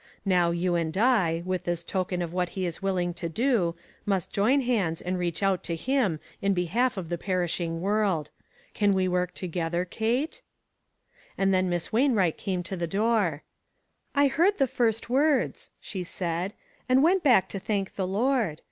[0.25, 4.31] Now you and I, with this token of what he is willing to do, must
[4.33, 8.31] join hands and reach out to Him in behalf of the perishing world.
[8.73, 10.41] Can we work together, Kate?"
[11.37, 13.43] And then Miss Wainwright came to the door.
[14.15, 16.55] "I heard the first words," she said,
[16.89, 18.59] "and went back to thank the Lord.